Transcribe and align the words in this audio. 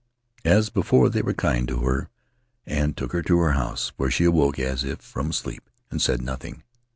As 0.45 0.71
before, 0.71 1.09
they 1.09 1.21
were 1.21 1.35
kind 1.35 1.67
to 1.67 1.81
her 1.83 2.09
and 2.65 2.97
took 2.97 3.11
her 3.11 3.21
to 3.21 3.37
her 3.37 3.51
house, 3.51 3.91
where 3.97 4.09
she 4.09 4.23
awoke 4.23 4.57
as 4.57 4.83
if 4.83 4.99
from 4.99 5.31
sleep, 5.31 5.69
and 5.91 6.01
said 6.01 6.23
nothing. 6.23 6.63